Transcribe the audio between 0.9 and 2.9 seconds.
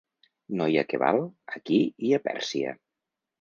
que val, aquí i a Pèrsia.